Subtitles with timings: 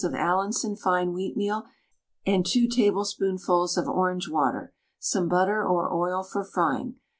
[0.03, 1.67] of Allinson fine wheatmeal,
[2.25, 6.95] and 2 tablespoonfuls of orange water, some butter or oil for frying.